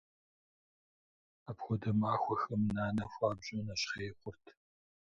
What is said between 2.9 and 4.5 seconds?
хуабжьу нэщхъей хъурт.